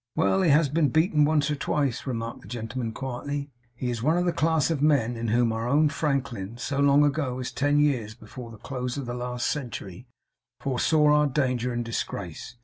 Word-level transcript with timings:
'Well! 0.15 0.41
He 0.41 0.49
has 0.49 0.67
been 0.67 0.89
beaten 0.89 1.25
once 1.25 1.51
or 1.51 1.55
twice,' 1.55 2.07
remarked 2.07 2.41
the 2.41 2.47
gentleman 2.47 2.91
quietly. 2.91 3.51
'He 3.75 3.91
is 3.91 4.01
one 4.01 4.17
of 4.17 4.25
a 4.25 4.33
class 4.33 4.71
of 4.71 4.81
men, 4.81 5.15
in 5.15 5.27
whom 5.27 5.53
our 5.53 5.67
own 5.69 5.89
Franklin, 5.89 6.57
so 6.57 6.79
long 6.79 7.03
ago 7.03 7.37
as 7.37 7.51
ten 7.51 7.77
years 7.77 8.15
before 8.15 8.49
the 8.49 8.57
close 8.57 8.97
of 8.97 9.05
the 9.05 9.13
last 9.13 9.45
century, 9.45 10.07
foresaw 10.59 11.05
our 11.13 11.27
danger 11.27 11.71
and 11.71 11.85
disgrace. 11.85 12.55